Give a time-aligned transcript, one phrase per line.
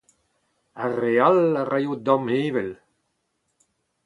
[0.83, 2.71] Ar re all a raio damheñvel.